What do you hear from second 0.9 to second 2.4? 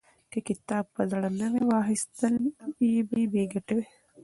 په زړه نه وي، واخستل